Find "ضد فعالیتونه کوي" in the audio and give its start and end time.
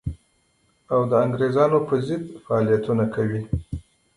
2.07-3.41